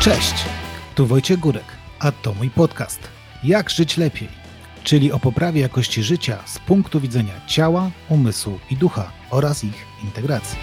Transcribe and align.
Cześć, 0.00 0.34
tu 0.94 1.06
Wojciech 1.06 1.38
Górek, 1.38 1.64
a 1.98 2.12
to 2.12 2.34
mój 2.34 2.50
podcast. 2.50 3.00
Jak 3.44 3.70
żyć 3.70 3.96
lepiej? 3.96 4.28
Czyli 4.84 5.12
o 5.12 5.18
poprawie 5.18 5.60
jakości 5.60 6.02
życia 6.02 6.38
z 6.46 6.58
punktu 6.58 7.00
widzenia 7.00 7.32
ciała, 7.46 7.90
umysłu 8.08 8.58
i 8.70 8.76
ducha 8.76 9.12
oraz 9.30 9.64
ich 9.64 9.86
integracji. 10.04 10.58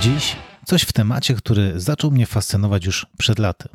Dziś 0.00 0.36
coś 0.66 0.82
w 0.82 0.92
temacie, 0.92 1.34
który 1.34 1.80
zaczął 1.80 2.10
mnie 2.10 2.26
fascynować 2.26 2.84
już 2.86 3.06
przed 3.18 3.38
laty. 3.38 3.68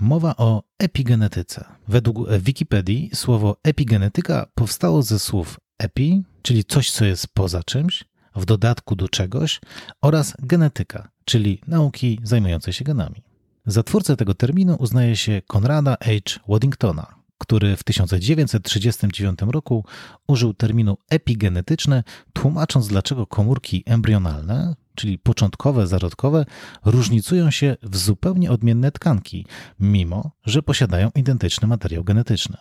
Mowa 0.00 0.36
o 0.36 0.62
epigenetyce. 0.78 1.64
Według 1.88 2.30
Wikipedii 2.38 3.10
słowo 3.14 3.56
epigenetyka 3.62 4.46
powstało 4.54 5.02
ze 5.02 5.18
słów 5.18 5.60
epi, 5.78 6.22
czyli 6.42 6.64
coś, 6.64 6.90
co 6.90 7.04
jest 7.04 7.28
poza 7.34 7.62
czymś, 7.62 8.04
w 8.36 8.44
dodatku 8.44 8.96
do 8.96 9.08
czegoś, 9.08 9.60
oraz 10.02 10.34
genetyka, 10.38 11.08
czyli 11.24 11.60
nauki 11.66 12.20
zajmujące 12.22 12.72
się 12.72 12.84
genami. 12.84 13.22
Za 13.66 13.82
twórcę 13.82 14.16
tego 14.16 14.34
terminu 14.34 14.76
uznaje 14.78 15.16
się 15.16 15.42
Conrada 15.52 15.96
H. 16.04 16.40
Waddingtona, 16.48 17.06
który 17.38 17.76
w 17.76 17.84
1939 17.84 19.38
roku 19.46 19.84
użył 20.26 20.54
terminu 20.54 20.96
epigenetyczne, 21.10 22.04
tłumacząc 22.32 22.88
dlaczego 22.88 23.26
komórki 23.26 23.82
embrionalne, 23.86 24.74
czyli 24.94 25.18
początkowe, 25.18 25.86
zarodkowe, 25.86 26.44
różnicują 26.84 27.50
się 27.50 27.76
w 27.82 27.96
zupełnie 27.96 28.50
odmienne 28.50 28.92
tkanki, 28.92 29.46
mimo 29.80 30.30
że 30.44 30.62
posiadają 30.62 31.10
identyczny 31.14 31.68
materiał 31.68 32.04
genetyczny. 32.04 32.56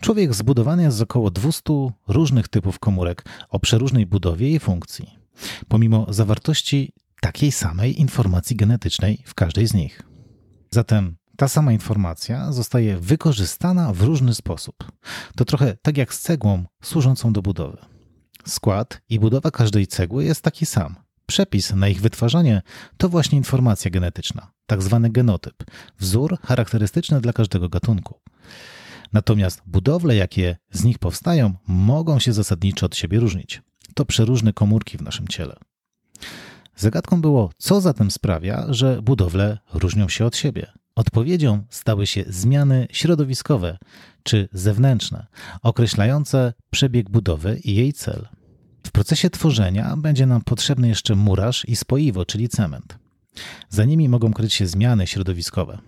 Człowiek 0.00 0.34
zbudowany 0.34 0.82
jest 0.82 0.96
z 0.96 1.02
około 1.02 1.30
200 1.30 1.62
różnych 2.08 2.48
typów 2.48 2.78
komórek 2.78 3.24
o 3.48 3.60
przeróżnej 3.60 4.06
budowie 4.06 4.50
i 4.50 4.58
funkcji, 4.58 5.18
pomimo 5.68 6.06
zawartości 6.08 6.92
takiej 7.20 7.52
samej 7.52 8.00
informacji 8.00 8.56
genetycznej 8.56 9.22
w 9.24 9.34
każdej 9.34 9.66
z 9.66 9.74
nich. 9.74 10.02
Zatem 10.70 11.16
ta 11.36 11.48
sama 11.48 11.72
informacja 11.72 12.52
zostaje 12.52 12.96
wykorzystana 12.96 13.92
w 13.92 14.02
różny 14.02 14.34
sposób. 14.34 14.74
To 15.36 15.44
trochę 15.44 15.76
tak 15.82 15.96
jak 15.96 16.14
z 16.14 16.20
cegłą 16.20 16.64
służącą 16.82 17.32
do 17.32 17.42
budowy. 17.42 17.78
Skład 18.46 19.00
i 19.08 19.20
budowa 19.20 19.50
każdej 19.50 19.86
cegły 19.86 20.24
jest 20.24 20.42
taki 20.42 20.66
sam. 20.66 20.96
Przepis 21.26 21.74
na 21.74 21.88
ich 21.88 22.00
wytwarzanie 22.00 22.62
to 22.96 23.08
właśnie 23.08 23.38
informacja 23.38 23.90
genetyczna, 23.90 24.52
tak 24.66 24.82
zwany 24.82 25.10
genotyp, 25.10 25.64
wzór 25.98 26.38
charakterystyczny 26.42 27.20
dla 27.20 27.32
każdego 27.32 27.68
gatunku. 27.68 28.20
Natomiast 29.12 29.62
budowle, 29.66 30.16
jakie 30.16 30.56
z 30.70 30.84
nich 30.84 30.98
powstają, 30.98 31.54
mogą 31.68 32.18
się 32.18 32.32
zasadniczo 32.32 32.86
od 32.86 32.96
siebie 32.96 33.20
różnić. 33.20 33.62
To 33.94 34.04
przeróżne 34.04 34.52
komórki 34.52 34.98
w 34.98 35.02
naszym 35.02 35.28
ciele. 35.28 35.56
Zagadką 36.76 37.20
było, 37.20 37.50
co 37.58 37.80
zatem 37.80 38.10
sprawia, 38.10 38.66
że 38.68 39.02
budowle 39.02 39.58
różnią 39.74 40.08
się 40.08 40.26
od 40.26 40.36
siebie. 40.36 40.66
Odpowiedzią 40.94 41.64
stały 41.70 42.06
się 42.06 42.24
zmiany 42.28 42.86
środowiskowe 42.92 43.78
czy 44.22 44.48
zewnętrzne, 44.52 45.26
określające 45.62 46.52
przebieg 46.70 47.10
budowy 47.10 47.60
i 47.64 47.74
jej 47.74 47.92
cel. 47.92 48.28
W 48.86 48.90
procesie 48.90 49.30
tworzenia 49.30 49.96
będzie 49.96 50.26
nam 50.26 50.40
potrzebny 50.40 50.88
jeszcze 50.88 51.14
murarz 51.14 51.64
i 51.64 51.76
spoiwo, 51.76 52.24
czyli 52.24 52.48
cement. 52.48 52.98
Za 53.68 53.84
nimi 53.84 54.08
mogą 54.08 54.32
kryć 54.32 54.54
się 54.54 54.66
zmiany 54.66 55.06
środowiskowe. 55.06 55.78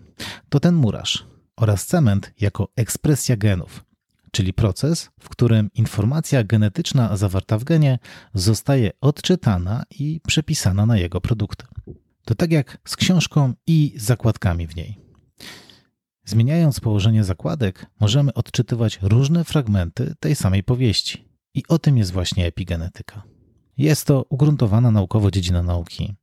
To 0.49 0.61
ten 0.61 0.75
murarz 0.75 1.27
oraz 1.61 1.86
cement 1.86 2.33
jako 2.41 2.69
ekspresja 2.77 3.36
genów, 3.36 3.84
czyli 4.30 4.53
proces, 4.53 5.11
w 5.20 5.28
którym 5.28 5.70
informacja 5.75 6.44
genetyczna 6.44 7.16
zawarta 7.16 7.58
w 7.58 7.64
genie 7.64 7.98
zostaje 8.34 8.91
odczytana 9.00 9.83
i 9.98 10.20
przepisana 10.27 10.86
na 10.86 10.98
jego 10.98 11.20
produkty. 11.20 11.66
To 12.25 12.34
tak 12.34 12.53
jak 12.53 12.78
z 12.84 12.97
książką 12.97 13.55
i 13.66 13.94
zakładkami 13.97 14.66
w 14.66 14.77
niej. 14.77 14.98
Zmieniając 16.25 16.81
położenie 16.81 17.25
zakładek, 17.25 17.86
możemy 18.00 18.34
odczytywać 18.34 18.99
różne 19.03 19.44
fragmenty 19.44 20.15
tej 20.20 20.37
samej 20.37 20.62
powieści. 20.62 21.28
I 21.54 21.62
o 21.69 21.78
tym 21.78 21.99
jest 21.99 22.12
właśnie 22.12 22.47
epigenetyka. 22.47 23.22
Jest 23.76 24.06
to 24.06 24.26
ugruntowana 24.28 24.91
naukowo 24.91 25.31
dziedzina 25.31 25.62
nauki, 25.62 26.15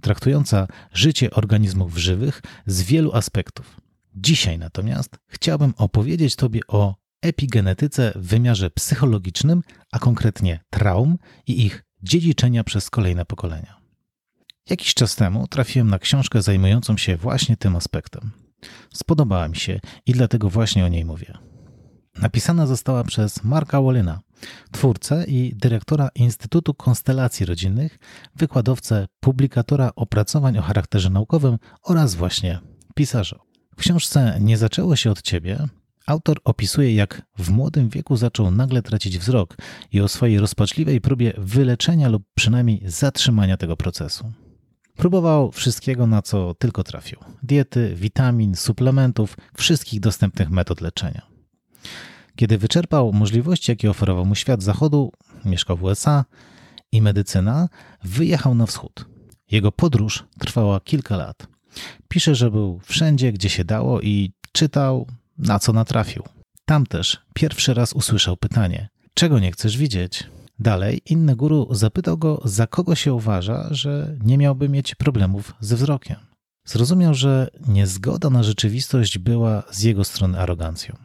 traktująca 0.00 0.66
życie 0.92 1.30
organizmów 1.30 1.98
żywych 1.98 2.42
z 2.66 2.82
wielu 2.82 3.12
aspektów. 3.12 3.85
Dzisiaj 4.16 4.58
natomiast 4.58 5.16
chciałbym 5.28 5.74
opowiedzieć 5.76 6.36
Tobie 6.36 6.60
o 6.68 6.94
epigenetyce 7.22 8.12
w 8.16 8.26
wymiarze 8.26 8.70
psychologicznym, 8.70 9.62
a 9.92 9.98
konkretnie 9.98 10.60
traum 10.70 11.18
i 11.46 11.66
ich 11.66 11.84
dziedziczenia 12.02 12.64
przez 12.64 12.90
kolejne 12.90 13.24
pokolenia. 13.24 13.76
Jakiś 14.70 14.94
czas 14.94 15.16
temu 15.16 15.46
trafiłem 15.46 15.88
na 15.88 15.98
książkę 15.98 16.42
zajmującą 16.42 16.96
się 16.96 17.16
właśnie 17.16 17.56
tym 17.56 17.76
aspektem. 17.76 18.30
Spodobała 18.94 19.48
mi 19.48 19.56
się 19.56 19.80
i 20.06 20.12
dlatego 20.12 20.50
właśnie 20.50 20.84
o 20.84 20.88
niej 20.88 21.04
mówię. 21.04 21.38
Napisana 22.22 22.66
została 22.66 23.04
przez 23.04 23.44
Marka 23.44 23.80
Wolina, 23.80 24.20
twórcę 24.72 25.24
i 25.24 25.52
dyrektora 25.56 26.08
Instytutu 26.14 26.74
Konstelacji 26.74 27.46
Rodzinnych, 27.46 27.98
wykładowcę, 28.36 29.06
publikatora 29.20 29.90
opracowań 29.96 30.58
o 30.58 30.62
charakterze 30.62 31.10
naukowym 31.10 31.58
oraz 31.82 32.14
właśnie 32.14 32.58
pisarza. 32.94 33.45
W 33.76 33.80
książce 33.80 34.38
Nie 34.40 34.58
zaczęło 34.58 34.96
się 34.96 35.10
od 35.10 35.22
ciebie 35.22 35.68
autor 36.06 36.40
opisuje, 36.44 36.94
jak 36.94 37.22
w 37.38 37.50
młodym 37.50 37.88
wieku 37.88 38.16
zaczął 38.16 38.50
nagle 38.50 38.82
tracić 38.82 39.18
wzrok 39.18 39.56
i 39.92 40.00
o 40.00 40.08
swojej 40.08 40.38
rozpaczliwej 40.38 41.00
próbie 41.00 41.32
wyleczenia 41.38 42.08
lub 42.08 42.22
przynajmniej 42.34 42.82
zatrzymania 42.84 43.56
tego 43.56 43.76
procesu. 43.76 44.32
Próbował 44.96 45.52
wszystkiego, 45.52 46.06
na 46.06 46.22
co 46.22 46.54
tylko 46.54 46.84
trafił: 46.84 47.18
diety, 47.42 47.94
witamin, 47.94 48.54
suplementów, 48.54 49.36
wszystkich 49.56 50.00
dostępnych 50.00 50.50
metod 50.50 50.80
leczenia. 50.80 51.22
Kiedy 52.36 52.58
wyczerpał 52.58 53.12
możliwości, 53.12 53.72
jakie 53.72 53.90
oferował 53.90 54.26
mu 54.26 54.34
świat 54.34 54.62
zachodu, 54.62 55.12
mieszkał 55.44 55.76
w 55.76 55.82
USA 55.82 56.24
i 56.92 57.02
medycyna, 57.02 57.68
wyjechał 58.04 58.54
na 58.54 58.66
wschód. 58.66 59.06
Jego 59.50 59.72
podróż 59.72 60.24
trwała 60.38 60.80
kilka 60.80 61.16
lat. 61.16 61.55
Pisze, 62.08 62.34
że 62.34 62.50
był 62.50 62.80
wszędzie, 62.84 63.32
gdzie 63.32 63.48
się 63.48 63.64
dało 63.64 64.00
i 64.00 64.32
czytał, 64.52 65.06
na 65.38 65.58
co 65.58 65.72
natrafił. 65.72 66.22
Tam 66.64 66.86
też 66.86 67.18
pierwszy 67.34 67.74
raz 67.74 67.92
usłyszał 67.92 68.36
pytanie: 68.36 68.88
Czego 69.14 69.38
nie 69.38 69.52
chcesz 69.52 69.76
widzieć? 69.76 70.24
Dalej, 70.58 71.00
inny 71.06 71.36
guru 71.36 71.68
zapytał 71.70 72.18
go, 72.18 72.42
za 72.44 72.66
kogo 72.66 72.94
się 72.94 73.14
uważa, 73.14 73.68
że 73.70 74.16
nie 74.24 74.38
miałby 74.38 74.68
mieć 74.68 74.94
problemów 74.94 75.54
ze 75.60 75.76
wzrokiem. 75.76 76.16
Zrozumiał, 76.64 77.14
że 77.14 77.48
niezgoda 77.68 78.30
na 78.30 78.42
rzeczywistość 78.42 79.18
była 79.18 79.62
z 79.70 79.82
jego 79.82 80.04
strony 80.04 80.40
arogancją. 80.40 80.96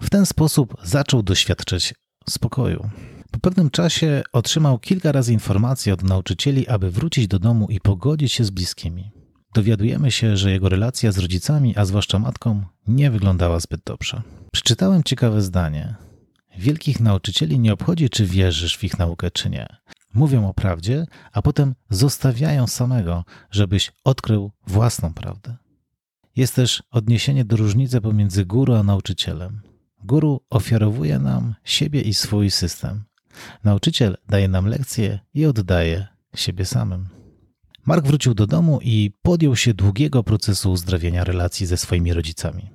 W 0.00 0.10
ten 0.10 0.26
sposób 0.26 0.76
zaczął 0.82 1.22
doświadczać 1.22 1.94
spokoju. 2.30 2.90
Po 3.30 3.38
pewnym 3.38 3.70
czasie 3.70 4.22
otrzymał 4.32 4.78
kilka 4.78 5.12
razy 5.12 5.32
informacje 5.32 5.94
od 5.94 6.02
nauczycieli, 6.02 6.68
aby 6.68 6.90
wrócić 6.90 7.28
do 7.28 7.38
domu 7.38 7.66
i 7.70 7.80
pogodzić 7.80 8.32
się 8.32 8.44
z 8.44 8.50
bliskimi. 8.50 9.10
Dowiadujemy 9.54 10.10
się, 10.10 10.36
że 10.36 10.50
jego 10.50 10.68
relacja 10.68 11.12
z 11.12 11.18
rodzicami, 11.18 11.76
a 11.76 11.84
zwłaszcza 11.84 12.18
matką, 12.18 12.62
nie 12.86 13.10
wyglądała 13.10 13.60
zbyt 13.60 13.80
dobrze. 13.84 14.22
Przeczytałem 14.52 15.02
ciekawe 15.02 15.42
zdanie. 15.42 15.94
Wielkich 16.58 17.00
nauczycieli 17.00 17.58
nie 17.58 17.72
obchodzi, 17.72 18.10
czy 18.10 18.26
wierzysz 18.26 18.76
w 18.78 18.84
ich 18.84 18.98
naukę, 18.98 19.30
czy 19.30 19.50
nie. 19.50 19.66
Mówią 20.14 20.48
o 20.48 20.54
prawdzie, 20.54 21.06
a 21.32 21.42
potem 21.42 21.74
zostawiają 21.90 22.66
samego, 22.66 23.24
żebyś 23.50 23.92
odkrył 24.04 24.50
własną 24.66 25.14
prawdę. 25.14 25.56
Jest 26.36 26.54
też 26.54 26.82
odniesienie 26.90 27.44
do 27.44 27.56
różnicy 27.56 28.00
pomiędzy 28.00 28.44
guru 28.44 28.74
a 28.74 28.82
nauczycielem. 28.82 29.60
Guru 30.04 30.40
ofiarowuje 30.50 31.18
nam 31.18 31.54
siebie 31.64 32.00
i 32.00 32.14
swój 32.14 32.50
system. 32.50 33.04
Nauczyciel 33.64 34.16
daje 34.28 34.48
nam 34.48 34.66
lekcje 34.66 35.18
i 35.34 35.46
oddaje 35.46 36.06
siebie 36.34 36.64
samym. 36.64 37.17
Mark 37.88 38.06
wrócił 38.06 38.34
do 38.34 38.46
domu 38.46 38.78
i 38.82 39.10
podjął 39.22 39.56
się 39.56 39.74
długiego 39.74 40.24
procesu 40.24 40.72
uzdrawiania 40.72 41.24
relacji 41.24 41.66
ze 41.66 41.76
swoimi 41.76 42.12
rodzicami. 42.12 42.70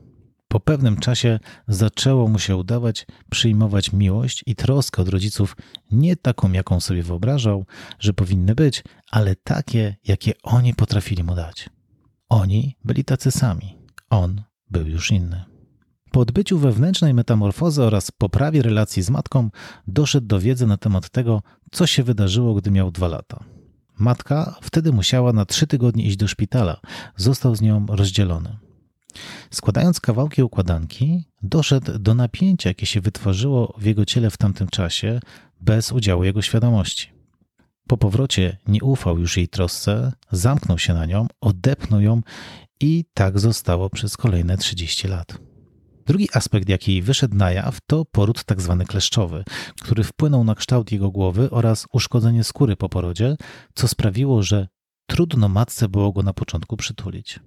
Po 0.48 0.60
pewnym 0.60 0.98
czasie 0.98 1.40
zaczęło 1.68 2.28
mu 2.28 2.40
się 2.40 2.56
udawać 2.56 3.06
przyjmować 3.30 3.92
miłość 3.92 4.44
i 4.46 4.56
troskę 4.56 5.02
od 5.02 5.10
rodziców 5.10 5.56
nie 5.92 6.16
taką, 6.16 6.52
jaką 6.52 6.80
sobie 6.80 7.04
wyobrażał, 7.04 7.66
że 8.00 8.14
powinny 8.14 8.56
być, 8.56 8.84
ale 9.12 9.36
takie, 9.36 9.96
jakie 10.08 10.34
oni 10.44 10.74
potrafili 10.74 11.24
mu 11.24 11.36
dać. 11.36 11.70
Oni 12.30 12.76
byli 12.84 13.04
tacy 13.04 13.32
sami, 13.32 13.78
on 14.10 14.42
był 14.70 14.88
już 14.88 15.12
inny. 15.12 15.44
Po 16.12 16.20
odbyciu 16.20 16.60
wewnętrznej 16.60 17.14
metamorfozy 17.14 17.84
oraz 17.84 18.12
poprawie 18.12 18.62
relacji 18.62 19.04
z 19.04 19.10
matką 19.10 19.50
doszedł 19.88 20.28
do 20.28 20.40
wiedzy 20.40 20.68
na 20.68 20.78
temat 20.78 21.10
tego, 21.10 21.42
co 21.72 21.88
się 21.88 22.04
wydarzyło, 22.04 22.54
gdy 22.54 22.72
miał 22.72 22.92
dwa 22.92 23.08
lata. 23.08 23.53
Matka 24.00 24.56
wtedy 24.62 24.92
musiała 24.92 25.34
na 25.34 25.46
trzy 25.46 25.68
tygodnie 25.68 26.06
iść 26.06 26.18
do 26.18 26.28
szpitala. 26.28 26.80
Został 27.16 27.56
z 27.56 27.62
nią 27.62 27.86
rozdzielony. 27.90 28.58
Składając 29.52 30.00
kawałki 30.00 30.44
układanki, 30.44 31.24
doszedł 31.42 32.00
do 32.00 32.14
napięcia, 32.14 32.70
jakie 32.70 32.86
się 32.86 33.02
wytworzyło 33.02 33.76
w 33.78 33.86
jego 33.86 34.06
ciele 34.06 34.30
w 34.30 34.38
tamtym 34.38 34.68
czasie, 34.68 35.20
bez 35.62 35.92
udziału 35.92 36.24
jego 36.24 36.42
świadomości. 36.42 37.14
Po 37.88 37.98
powrocie 37.98 38.58
nie 38.68 38.84
ufał 38.84 39.20
już 39.20 39.38
jej 39.38 39.48
trosce, 39.48 40.12
zamknął 40.32 40.80
się 40.80 40.94
na 40.94 41.06
nią, 41.06 41.28
odepnął 41.42 42.02
ją 42.02 42.22
i 42.80 43.06
tak 43.14 43.40
zostało 43.40 43.90
przez 43.90 44.18
kolejne 44.18 44.58
30 44.58 45.08
lat. 45.08 45.38
Drugi 46.06 46.28
aspekt, 46.34 46.70
jaki 46.70 47.02
wyszedł 47.02 47.36
na 47.36 47.52
jaw, 47.52 47.78
to 47.88 48.06
poród 48.06 48.44
tak 48.44 48.62
zwany 48.62 48.86
kleszczowy, 48.86 49.44
który 49.82 50.04
wpłynął 50.04 50.44
na 50.44 50.56
kształt 50.56 50.92
jego 50.92 51.12
głowy 51.12 51.50
oraz 51.50 51.88
uszkodzenie 51.94 52.44
skóry 52.44 52.76
po 52.76 52.90
porodzie, 52.90 53.36
co 53.76 53.88
sprawiło, 53.88 54.44
że 54.44 54.68
trudno 55.08 55.50
matce 55.50 55.90
było 55.90 56.12
go 56.12 56.24
na 56.24 56.34
początku 56.34 56.78
przytulić. 56.78 57.40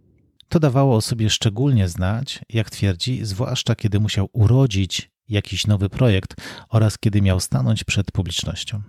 To 0.48 0.60
dawało 0.60 0.96
o 0.96 1.00
sobie 1.00 1.30
szczególnie 1.30 1.88
znać, 1.88 2.40
jak 2.48 2.70
twierdzi, 2.70 3.24
zwłaszcza 3.24 3.74
kiedy 3.74 4.00
musiał 4.00 4.28
urodzić 4.32 5.10
jakiś 5.28 5.66
nowy 5.66 5.88
projekt 5.88 6.34
oraz 6.68 6.98
kiedy 6.98 7.22
miał 7.22 7.40
stanąć 7.40 7.84
przed 7.84 8.12
publicznością. 8.12 8.82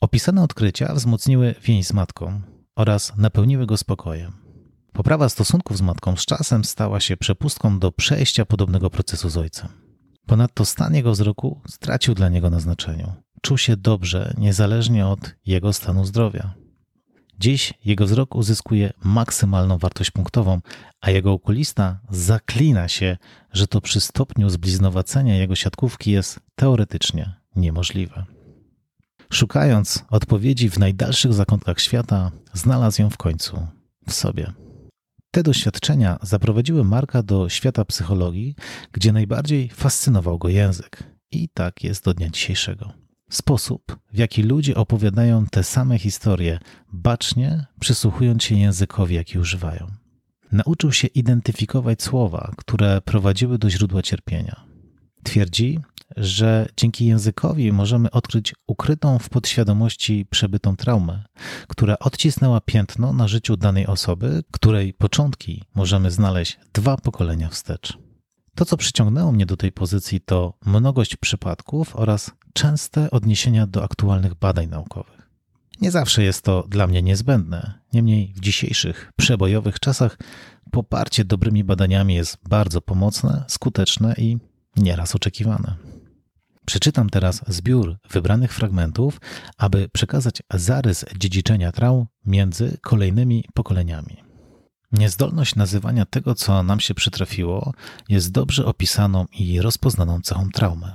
Opisane 0.00 0.42
odkrycia 0.42 0.94
wzmocniły 0.94 1.54
więź 1.62 1.86
z 1.86 1.92
matką 1.92 2.40
oraz 2.76 3.16
napełniły 3.16 3.66
go 3.66 3.76
spokojem. 3.76 4.43
Poprawa 4.94 5.28
stosunków 5.28 5.78
z 5.78 5.80
matką 5.80 6.16
z 6.16 6.24
czasem 6.24 6.64
stała 6.64 7.00
się 7.00 7.16
przepustką 7.16 7.78
do 7.78 7.92
przejścia 7.92 8.44
podobnego 8.44 8.90
procesu 8.90 9.28
z 9.30 9.36
ojcem. 9.36 9.68
Ponadto 10.26 10.64
stan 10.64 10.94
jego 10.94 11.12
wzroku 11.12 11.60
stracił 11.68 12.14
dla 12.14 12.28
niego 12.28 12.50
na 12.50 12.60
znaczeniu. 12.60 13.12
Czuł 13.42 13.58
się 13.58 13.76
dobrze, 13.76 14.34
niezależnie 14.38 15.06
od 15.06 15.34
jego 15.46 15.72
stanu 15.72 16.04
zdrowia. 16.04 16.54
Dziś 17.38 17.74
jego 17.84 18.06
wzrok 18.06 18.34
uzyskuje 18.34 18.92
maksymalną 19.04 19.78
wartość 19.78 20.10
punktową, 20.10 20.60
a 21.00 21.10
jego 21.10 21.32
okulista 21.32 22.00
zaklina 22.10 22.88
się, 22.88 23.16
że 23.52 23.66
to 23.66 23.80
przy 23.80 24.00
stopniu 24.00 24.50
zbliznowacenia 24.50 25.36
jego 25.36 25.54
siatkówki 25.54 26.10
jest 26.10 26.40
teoretycznie 26.54 27.34
niemożliwe. 27.56 28.24
Szukając 29.30 30.04
odpowiedzi 30.10 30.70
w 30.70 30.78
najdalszych 30.78 31.32
zakątkach 31.32 31.80
świata, 31.80 32.30
znalazł 32.52 33.02
ją 33.02 33.10
w 33.10 33.16
końcu 33.16 33.66
w 34.08 34.12
sobie. 34.12 34.63
Te 35.34 35.42
doświadczenia 35.42 36.18
zaprowadziły 36.22 36.84
Marka 36.84 37.22
do 37.22 37.48
świata 37.48 37.84
psychologii, 37.84 38.54
gdzie 38.92 39.12
najbardziej 39.12 39.68
fascynował 39.68 40.38
go 40.38 40.48
język. 40.48 41.02
I 41.30 41.48
tak 41.48 41.84
jest 41.84 42.04
do 42.04 42.14
dnia 42.14 42.28
dzisiejszego. 42.30 42.92
Sposób, 43.30 43.96
w 44.12 44.18
jaki 44.18 44.42
ludzie 44.42 44.74
opowiadają 44.74 45.46
te 45.46 45.64
same 45.64 45.98
historie, 45.98 46.58
bacznie 46.92 47.66
przysłuchując 47.80 48.44
się 48.44 48.54
językowi, 48.54 49.14
jaki 49.14 49.38
używają. 49.38 49.86
Nauczył 50.52 50.92
się 50.92 51.08
identyfikować 51.08 52.02
słowa, 52.02 52.52
które 52.56 53.00
prowadziły 53.00 53.58
do 53.58 53.70
źródła 53.70 54.02
cierpienia. 54.02 54.64
Twierdzi, 55.22 55.80
że 56.16 56.68
dzięki 56.76 57.06
językowi 57.06 57.72
możemy 57.72 58.10
odkryć 58.10 58.54
ukrytą 58.66 59.18
w 59.18 59.28
podświadomości 59.28 60.26
przebytą 60.30 60.76
traumę, 60.76 61.24
która 61.68 61.98
odcisnęła 61.98 62.60
piętno 62.60 63.12
na 63.12 63.28
życiu 63.28 63.56
danej 63.56 63.86
osoby, 63.86 64.42
której 64.52 64.94
początki 64.94 65.64
możemy 65.74 66.10
znaleźć 66.10 66.58
dwa 66.72 66.96
pokolenia 66.96 67.48
wstecz. 67.48 67.98
To, 68.54 68.64
co 68.64 68.76
przyciągnęło 68.76 69.32
mnie 69.32 69.46
do 69.46 69.56
tej 69.56 69.72
pozycji, 69.72 70.20
to 70.20 70.54
mnogość 70.66 71.16
przypadków 71.16 71.96
oraz 71.96 72.30
częste 72.52 73.10
odniesienia 73.10 73.66
do 73.66 73.84
aktualnych 73.84 74.34
badań 74.34 74.68
naukowych. 74.68 75.30
Nie 75.80 75.90
zawsze 75.90 76.22
jest 76.22 76.44
to 76.44 76.64
dla 76.68 76.86
mnie 76.86 77.02
niezbędne, 77.02 77.74
niemniej 77.92 78.32
w 78.36 78.40
dzisiejszych 78.40 79.12
przebojowych 79.16 79.80
czasach 79.80 80.18
poparcie 80.70 81.24
dobrymi 81.24 81.64
badaniami 81.64 82.14
jest 82.14 82.38
bardzo 82.48 82.80
pomocne, 82.80 83.44
skuteczne 83.48 84.14
i 84.18 84.38
nieraz 84.76 85.14
oczekiwane. 85.14 85.76
Przeczytam 86.66 87.10
teraz 87.10 87.42
zbiór 87.48 87.96
wybranych 88.10 88.52
fragmentów, 88.52 89.20
aby 89.58 89.88
przekazać 89.88 90.42
zarys 90.54 91.04
dziedziczenia 91.18 91.72
traum 91.72 92.06
między 92.26 92.78
kolejnymi 92.80 93.44
pokoleniami. 93.54 94.24
Niezdolność 94.92 95.54
nazywania 95.54 96.06
tego, 96.06 96.34
co 96.34 96.62
nam 96.62 96.80
się 96.80 96.94
przytrafiło, 96.94 97.72
jest 98.08 98.32
dobrze 98.32 98.66
opisaną 98.66 99.26
i 99.32 99.60
rozpoznaną 99.60 100.20
cechą 100.20 100.48
traumy. 100.50 100.94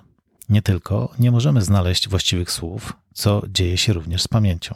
Nie 0.49 0.61
tylko 0.61 1.13
nie 1.19 1.31
możemy 1.31 1.61
znaleźć 1.61 2.09
właściwych 2.09 2.51
słów, 2.51 2.93
co 3.13 3.41
dzieje 3.49 3.77
się 3.77 3.93
również 3.93 4.21
z 4.21 4.27
pamięcią. 4.27 4.75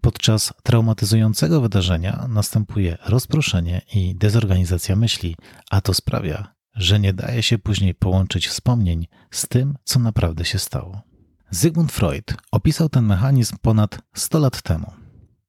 Podczas 0.00 0.52
traumatyzującego 0.62 1.60
wydarzenia 1.60 2.26
następuje 2.28 2.98
rozproszenie 3.06 3.82
i 3.94 4.14
dezorganizacja 4.14 4.96
myśli, 4.96 5.36
a 5.70 5.80
to 5.80 5.94
sprawia, 5.94 6.54
że 6.74 7.00
nie 7.00 7.12
daje 7.12 7.42
się 7.42 7.58
później 7.58 7.94
połączyć 7.94 8.48
wspomnień 8.48 9.06
z 9.30 9.48
tym, 9.48 9.76
co 9.84 9.98
naprawdę 9.98 10.44
się 10.44 10.58
stało. 10.58 11.02
Zygmunt 11.50 11.92
Freud 11.92 12.34
opisał 12.50 12.88
ten 12.88 13.06
mechanizm 13.06 13.56
ponad 13.62 13.98
100 14.14 14.38
lat 14.38 14.62
temu. 14.62 14.92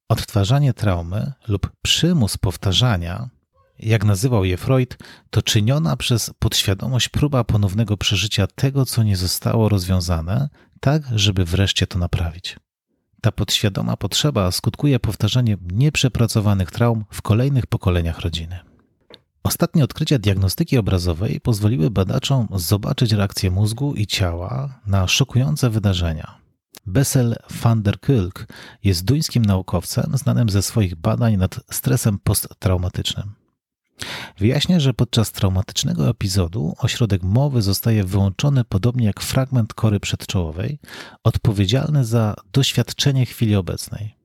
Odtwarzanie 0.09 0.73
traumy 0.73 1.33
lub 1.47 1.71
przymus 1.81 2.37
powtarzania, 2.37 3.29
jak 3.79 4.05
nazywał 4.05 4.45
je 4.45 4.57
Freud, 4.57 4.97
to 5.29 5.41
czyniona 5.41 5.97
przez 5.97 6.31
podświadomość 6.39 7.09
próba 7.09 7.43
ponownego 7.43 7.97
przeżycia 7.97 8.47
tego, 8.47 8.85
co 8.85 9.03
nie 9.03 9.17
zostało 9.17 9.69
rozwiązane, 9.69 10.49
tak, 10.79 11.03
żeby 11.15 11.45
wreszcie 11.45 11.87
to 11.87 11.99
naprawić. 11.99 12.59
Ta 13.21 13.31
podświadoma 13.31 13.97
potrzeba 13.97 14.51
skutkuje 14.51 14.99
powtarzaniem 14.99 15.59
nieprzepracowanych 15.71 16.71
traum 16.71 17.05
w 17.11 17.21
kolejnych 17.21 17.67
pokoleniach 17.67 18.19
rodziny. 18.19 18.70
Ostatnie 19.43 19.83
odkrycia 19.83 20.19
diagnostyki 20.19 20.77
obrazowej 20.77 21.41
pozwoliły 21.41 21.91
badaczom 21.91 22.47
zobaczyć 22.55 23.11
reakcję 23.11 23.51
mózgu 23.51 23.93
i 23.93 24.07
ciała 24.07 24.79
na 24.85 25.07
szokujące 25.07 25.69
wydarzenia. 25.69 26.41
Bessel 26.85 27.35
van 27.49 27.81
der 27.81 27.99
Kulk 27.99 28.47
jest 28.83 29.05
duńskim 29.05 29.45
naukowcem 29.45 30.17
znanym 30.17 30.49
ze 30.49 30.61
swoich 30.61 30.95
badań 30.95 31.37
nad 31.37 31.59
stresem 31.71 32.19
posttraumatycznym. 32.19 33.33
Wyjaśnia, 34.37 34.79
że 34.79 34.93
podczas 34.93 35.31
traumatycznego 35.31 36.09
epizodu 36.09 36.75
ośrodek 36.77 37.23
mowy 37.23 37.61
zostaje 37.61 38.03
wyłączony 38.03 38.63
podobnie 38.63 39.05
jak 39.05 39.21
fragment 39.21 39.73
kory 39.73 39.99
przedczołowej, 39.99 40.79
odpowiedzialny 41.23 42.05
za 42.05 42.35
doświadczenie 42.53 43.25
chwili 43.25 43.55
obecnej. 43.55 44.15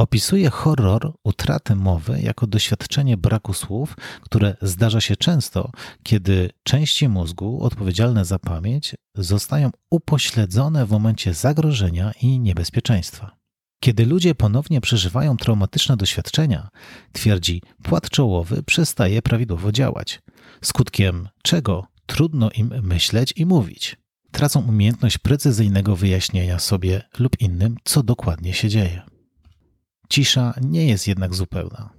Opisuje 0.00 0.50
horror 0.50 1.12
utraty 1.24 1.76
mowy 1.76 2.20
jako 2.20 2.46
doświadczenie 2.46 3.16
braku 3.16 3.54
słów, 3.54 3.96
które 4.20 4.56
zdarza 4.62 5.00
się 5.00 5.16
często, 5.16 5.70
kiedy 6.02 6.50
części 6.62 7.08
mózgu 7.08 7.62
odpowiedzialne 7.62 8.24
za 8.24 8.38
pamięć 8.38 8.94
zostają 9.14 9.70
upośledzone 9.90 10.86
w 10.86 10.90
momencie 10.90 11.34
zagrożenia 11.34 12.12
i 12.22 12.38
niebezpieczeństwa. 12.38 13.36
Kiedy 13.80 14.06
ludzie 14.06 14.34
ponownie 14.34 14.80
przeżywają 14.80 15.36
traumatyczne 15.36 15.96
doświadczenia, 15.96 16.68
twierdzi, 17.12 17.62
płat 17.82 18.10
czołowy 18.10 18.62
przestaje 18.62 19.22
prawidłowo 19.22 19.72
działać, 19.72 20.22
skutkiem 20.62 21.28
czego 21.42 21.86
trudno 22.06 22.50
im 22.50 22.72
myśleć 22.82 23.32
i 23.36 23.46
mówić. 23.46 23.96
Tracą 24.32 24.60
umiejętność 24.60 25.18
precyzyjnego 25.18 25.96
wyjaśnienia 25.96 26.58
sobie 26.58 27.02
lub 27.18 27.40
innym, 27.40 27.76
co 27.84 28.02
dokładnie 28.02 28.54
się 28.54 28.68
dzieje. 28.68 29.09
Cisza 30.10 30.54
nie 30.60 30.86
jest 30.86 31.08
jednak 31.08 31.34
zupełna. 31.34 31.90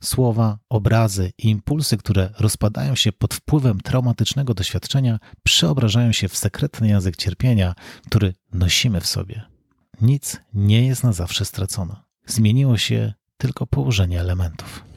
Słowa, 0.00 0.58
obrazy 0.68 1.32
i 1.38 1.48
impulsy, 1.48 1.96
które 1.96 2.30
rozpadają 2.38 2.94
się 2.94 3.12
pod 3.12 3.34
wpływem 3.34 3.80
traumatycznego 3.80 4.54
doświadczenia, 4.54 5.18
przeobrażają 5.42 6.12
się 6.12 6.28
w 6.28 6.36
sekretny 6.36 6.88
język 6.88 7.16
cierpienia, 7.16 7.74
który 8.06 8.34
nosimy 8.52 9.00
w 9.00 9.06
sobie. 9.06 9.42
Nic 10.00 10.40
nie 10.54 10.86
jest 10.86 11.04
na 11.04 11.12
zawsze 11.12 11.44
stracone. 11.44 11.96
Zmieniło 12.26 12.78
się 12.78 13.12
tylko 13.36 13.66
położenie 13.66 14.20
elementów. 14.20 14.89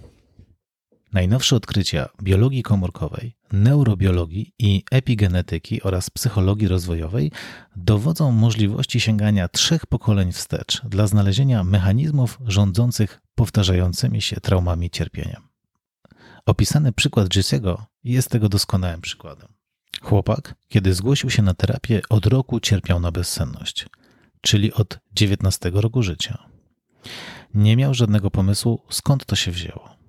Najnowsze 1.13 1.55
odkrycia 1.55 2.09
biologii 2.23 2.63
komórkowej, 2.63 3.35
neurobiologii 3.51 4.53
i 4.59 4.83
epigenetyki 4.91 5.83
oraz 5.83 6.09
psychologii 6.09 6.67
rozwojowej 6.67 7.31
dowodzą 7.75 8.31
możliwości 8.31 8.99
sięgania 8.99 9.47
trzech 9.47 9.85
pokoleń 9.85 10.31
wstecz 10.31 10.81
dla 10.85 11.07
znalezienia 11.07 11.63
mechanizmów 11.63 12.39
rządzących 12.45 13.21
powtarzającymi 13.35 14.21
się 14.21 14.35
traumami 14.35 14.89
cierpieniem. 14.89 15.41
Opisany 16.45 16.91
przykład 16.91 17.27
Jesse'ego 17.27 17.77
jest 18.03 18.29
tego 18.29 18.49
doskonałym 18.49 19.01
przykładem. 19.01 19.47
Chłopak, 20.01 20.55
kiedy 20.67 20.93
zgłosił 20.93 21.29
się 21.29 21.41
na 21.41 21.53
terapię, 21.53 22.01
od 22.09 22.25
roku 22.25 22.59
cierpiał 22.59 22.99
na 22.99 23.11
bezsenność, 23.11 23.87
czyli 24.41 24.73
od 24.73 24.99
19 25.15 25.71
roku 25.73 26.03
życia. 26.03 26.49
Nie 27.53 27.77
miał 27.77 27.93
żadnego 27.93 28.31
pomysłu, 28.31 28.81
skąd 28.89 29.25
to 29.25 29.35
się 29.35 29.51
wzięło. 29.51 30.02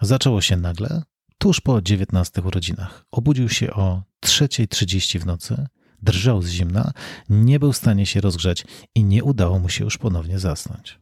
Zaczęło 0.00 0.40
się 0.40 0.56
nagle, 0.56 1.02
tuż 1.38 1.60
po 1.60 1.82
19 1.82 2.42
urodzinach. 2.42 3.04
Obudził 3.10 3.48
się 3.48 3.72
o 3.72 4.02
3.30 4.24 5.18
w 5.18 5.26
nocy, 5.26 5.66
drżał 6.02 6.42
z 6.42 6.48
zimna, 6.48 6.92
nie 7.28 7.58
był 7.58 7.72
w 7.72 7.76
stanie 7.76 8.06
się 8.06 8.20
rozgrzać 8.20 8.64
i 8.94 9.04
nie 9.04 9.24
udało 9.24 9.58
mu 9.58 9.68
się 9.68 9.84
już 9.84 9.98
ponownie 9.98 10.38
zasnąć. 10.38 10.98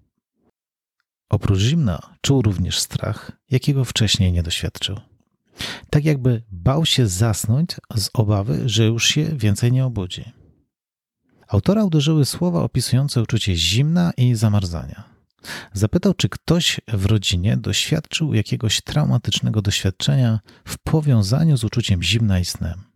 Oprócz 1.28 1.58
zimna 1.58 2.14
czuł 2.20 2.42
również 2.42 2.78
strach, 2.78 3.32
jakiego 3.50 3.84
wcześniej 3.84 4.32
nie 4.32 4.42
doświadczył. 4.42 5.00
Tak 5.90 6.04
jakby 6.04 6.42
bał 6.50 6.86
się 6.86 7.06
zasnąć 7.06 7.70
z 7.96 8.10
obawy, 8.14 8.68
że 8.68 8.86
już 8.86 9.06
się 9.06 9.24
więcej 9.24 9.72
nie 9.72 9.84
obudzi. 9.84 10.24
Autora 11.48 11.84
uderzyły 11.84 12.24
słowa 12.24 12.62
opisujące 12.62 13.22
uczucie 13.22 13.56
zimna 13.56 14.12
i 14.16 14.34
zamarzania. 14.34 15.17
Zapytał, 15.72 16.14
czy 16.14 16.28
ktoś 16.28 16.80
w 16.88 17.06
rodzinie 17.06 17.56
doświadczył 17.56 18.34
jakiegoś 18.34 18.80
traumatycznego 18.80 19.62
doświadczenia 19.62 20.40
w 20.64 20.78
powiązaniu 20.78 21.56
z 21.56 21.64
uczuciem 21.64 22.02
zimna 22.02 22.38
i 22.38 22.44
snem. 22.44 22.88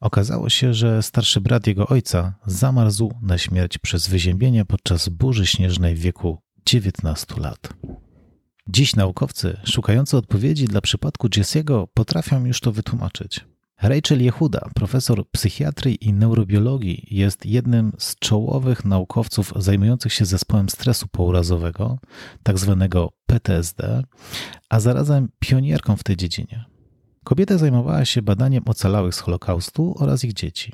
Okazało 0.00 0.50
się, 0.50 0.74
że 0.74 1.02
starszy 1.02 1.40
brat 1.40 1.66
jego 1.66 1.86
ojca 1.86 2.34
zamarzł 2.46 3.12
na 3.22 3.38
śmierć 3.38 3.78
przez 3.78 4.08
wyziębienie 4.08 4.64
podczas 4.64 5.08
burzy 5.08 5.46
śnieżnej 5.46 5.94
w 5.94 5.98
wieku 5.98 6.38
19 6.66 7.34
lat. 7.40 7.68
Dziś 8.68 8.96
naukowcy 8.96 9.60
szukający 9.64 10.16
odpowiedzi 10.16 10.64
dla 10.64 10.80
przypadku 10.80 11.28
Jesse'ego 11.28 11.86
potrafią 11.94 12.44
już 12.44 12.60
to 12.60 12.72
wytłumaczyć. 12.72 13.51
Rachel 13.82 14.22
Jehuda, 14.22 14.60
profesor 14.74 15.30
psychiatrii 15.30 16.08
i 16.08 16.12
neurobiologii, 16.12 17.06
jest 17.10 17.46
jednym 17.46 17.92
z 17.98 18.18
czołowych 18.18 18.84
naukowców 18.84 19.52
zajmujących 19.56 20.12
się 20.12 20.24
zespołem 20.24 20.68
stresu 20.68 21.08
pourazowego, 21.08 21.98
tak 22.42 22.58
zwanego 22.58 23.12
PTSD, 23.26 24.02
a 24.68 24.80
zarazem 24.80 25.28
pionierką 25.38 25.96
w 25.96 26.04
tej 26.04 26.16
dziedzinie. 26.16 26.64
Kobieta 27.24 27.58
zajmowała 27.58 28.04
się 28.04 28.22
badaniem 28.22 28.62
ocalałych 28.66 29.14
z 29.14 29.20
Holokaustu 29.20 29.94
oraz 29.98 30.24
ich 30.24 30.32
dzieci. 30.32 30.72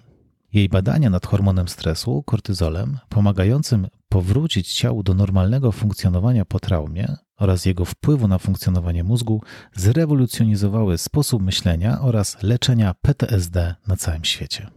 Jej 0.53 0.69
badania 0.69 1.11
nad 1.11 1.27
hormonem 1.27 1.69
stresu, 1.69 2.23
kortyzolem, 2.23 2.99
pomagającym 3.09 3.89
powrócić 4.09 4.75
ciału 4.75 5.03
do 5.03 5.15
normalnego 5.15 5.73
funkcjonowania 5.73 6.45
po 6.45 6.61
traumie 6.61 7.17
oraz 7.39 7.65
jego 7.65 7.85
wpływu 7.85 8.29
na 8.29 8.39
funkcjonowanie 8.39 9.05
mózgu, 9.05 9.43
zrewolucjonizowały 9.75 10.99
sposób 10.99 11.43
myślenia 11.43 12.01
oraz 12.01 12.43
leczenia 12.43 12.95
PTSD 13.03 13.75
na 13.87 13.97
całym 13.97 14.25
świecie. 14.25 14.71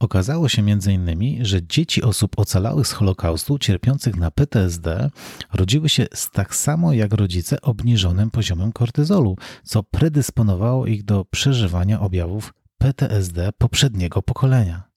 Okazało 0.00 0.48
się 0.48 0.62
m.in., 0.62 1.44
że 1.44 1.66
dzieci 1.66 2.02
osób 2.02 2.38
ocalałych 2.38 2.86
z 2.86 2.92
Holokaustu 2.92 3.58
cierpiących 3.58 4.16
na 4.16 4.30
PTSD 4.30 5.10
rodziły 5.52 5.88
się 5.88 6.06
z 6.14 6.30
tak 6.30 6.54
samo 6.54 6.92
jak 6.92 7.12
rodzice 7.12 7.60
obniżonym 7.60 8.30
poziomem 8.30 8.72
kortyzolu, 8.72 9.36
co 9.64 9.82
predysponowało 9.82 10.86
ich 10.86 11.04
do 11.04 11.24
przeżywania 11.24 12.00
objawów 12.00 12.54
PTSD 12.78 13.50
poprzedniego 13.58 14.22
pokolenia. 14.22 14.91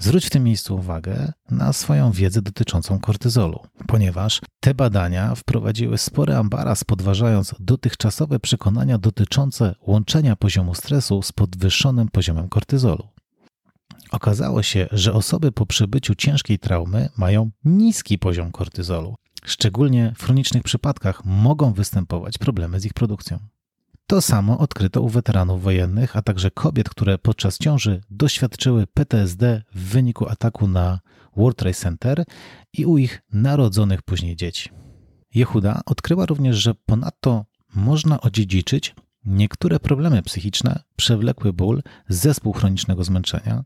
Zwróć 0.00 0.26
w 0.26 0.30
tym 0.30 0.44
miejscu 0.44 0.76
uwagę 0.76 1.32
na 1.50 1.72
swoją 1.72 2.12
wiedzę 2.12 2.42
dotyczącą 2.42 2.98
kortyzolu, 2.98 3.60
ponieważ 3.86 4.40
te 4.60 4.74
badania 4.74 5.34
wprowadziły 5.34 5.98
spory 5.98 6.34
ambaras, 6.34 6.84
podważając 6.84 7.54
dotychczasowe 7.60 8.40
przekonania 8.40 8.98
dotyczące 8.98 9.74
łączenia 9.86 10.36
poziomu 10.36 10.74
stresu 10.74 11.22
z 11.22 11.32
podwyższonym 11.32 12.08
poziomem 12.08 12.48
kortyzolu. 12.48 13.08
Okazało 14.10 14.62
się, 14.62 14.88
że 14.92 15.12
osoby 15.12 15.52
po 15.52 15.66
przebyciu 15.66 16.14
ciężkiej 16.14 16.58
traumy 16.58 17.08
mają 17.16 17.50
niski 17.64 18.18
poziom 18.18 18.52
kortyzolu. 18.52 19.14
Szczególnie 19.44 20.12
w 20.16 20.24
chronicznych 20.24 20.62
przypadkach 20.62 21.24
mogą 21.24 21.72
występować 21.72 22.38
problemy 22.38 22.80
z 22.80 22.84
ich 22.84 22.94
produkcją. 22.94 23.38
To 24.12 24.20
samo 24.20 24.58
odkryto 24.58 25.02
u 25.02 25.08
weteranów 25.08 25.62
wojennych, 25.62 26.16
a 26.16 26.22
także 26.22 26.50
kobiet, 26.50 26.88
które 26.88 27.18
podczas 27.18 27.58
ciąży 27.58 28.00
doświadczyły 28.10 28.86
PTSD 28.86 29.62
w 29.74 29.80
wyniku 29.80 30.28
ataku 30.28 30.68
na 30.68 31.00
World 31.36 31.58
Trade 31.58 31.74
Center 31.74 32.24
i 32.72 32.86
u 32.86 32.98
ich 32.98 33.22
narodzonych 33.32 34.02
później 34.02 34.36
dzieci. 34.36 34.70
Jehuda 35.34 35.80
odkryła 35.86 36.26
również, 36.26 36.56
że 36.56 36.74
ponadto 36.74 37.44
można 37.74 38.20
odziedziczyć 38.20 38.94
niektóre 39.24 39.80
problemy 39.80 40.22
psychiczne, 40.22 40.82
przewlekły 40.96 41.52
ból, 41.52 41.82
zespół 42.08 42.52
chronicznego 42.52 43.04
zmęczenia, 43.04 43.64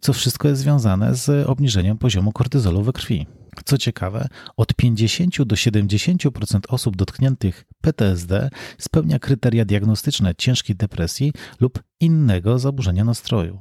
co 0.00 0.12
wszystko 0.12 0.48
jest 0.48 0.60
związane 0.60 1.14
z 1.14 1.48
obniżeniem 1.48 1.98
poziomu 1.98 2.32
kortyzolu 2.32 2.82
we 2.82 2.92
krwi. 2.92 3.26
Co 3.64 3.78
ciekawe, 3.78 4.28
od 4.56 4.74
50 4.74 5.42
do 5.42 5.56
70% 5.56 6.60
osób 6.68 6.96
dotkniętych 6.96 7.64
PTSD 7.80 8.50
spełnia 8.78 9.18
kryteria 9.18 9.64
diagnostyczne 9.64 10.34
ciężkiej 10.34 10.76
depresji 10.76 11.32
lub 11.60 11.82
innego 12.00 12.58
zaburzenia 12.58 13.04
nastroju. 13.04 13.58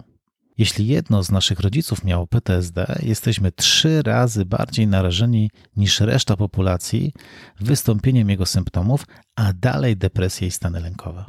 Jeśli 0.57 0.87
jedno 0.87 1.23
z 1.23 1.31
naszych 1.31 1.59
rodziców 1.59 2.03
miało 2.03 2.27
PTSD, 2.27 2.99
jesteśmy 3.03 3.51
trzy 3.51 4.01
razy 4.01 4.45
bardziej 4.45 4.87
narażeni 4.87 5.49
niż 5.75 5.99
reszta 5.99 6.37
populacji 6.37 7.13
wystąpieniem 7.59 8.29
jego 8.29 8.45
symptomów, 8.45 9.05
a 9.35 9.53
dalej 9.53 9.97
depresja 9.97 10.47
i 10.47 10.51
stany 10.51 10.79
lękowe. 10.79 11.25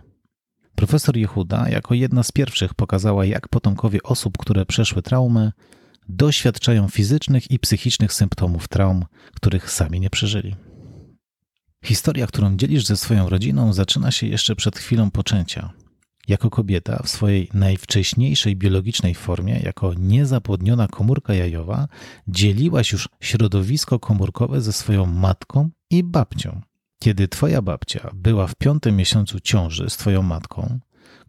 Profesor 0.75 1.17
Jehuda 1.17 1.69
jako 1.69 1.95
jedna 1.95 2.23
z 2.23 2.33
pierwszych 2.33 2.75
pokazała, 2.75 3.25
jak 3.25 3.49
potomkowie 3.49 4.03
osób, 4.03 4.39
które 4.39 4.67
przeszły 4.67 5.03
traumy, 5.03 5.53
doświadczają 6.09 6.89
fizycznych 6.89 7.51
i 7.51 7.59
psychicznych 7.59 8.13
symptomów 8.13 8.69
traum, 8.69 9.05
których 9.35 9.71
sami 9.71 10.01
nie 10.01 10.11
przeżyli. 10.11 10.57
Historia, 11.85 12.27
którą 12.27 12.57
dzielisz 12.57 12.87
ze 12.87 12.97
swoją 12.97 13.29
rodziną, 13.29 13.73
zaczyna 13.73 14.11
się 14.11 14.27
jeszcze 14.27 14.57
przed 14.57 14.79
chwilą 14.79 15.11
poczęcia. 15.11 15.73
Jako 16.29 16.51
kobieta 16.51 17.03
w 17.03 17.09
swojej 17.09 17.49
najwcześniejszej 17.55 18.57
biologicznej 18.57 19.15
formie, 19.15 19.61
jako 19.65 19.95
niezapłodniona 19.95 20.89
komórka 20.89 21.35
jajowa, 21.35 21.89
dzieliłaś 22.29 22.93
już 22.93 23.09
środowisko 23.21 23.99
komórkowe 23.99 24.61
ze 24.61 24.73
swoją 24.73 25.07
matką 25.07 25.71
i 25.91 26.05
babcią. 26.05 26.61
Kiedy 27.03 27.29
twoja 27.29 27.63
babcia 27.63 28.11
była 28.15 28.47
w 28.47 28.55
piątym 28.55 28.97
miesiącu 28.97 29.41
ciąży 29.41 29.91
z 29.91 29.97
twoją 29.97 30.23
matką, 30.23 30.79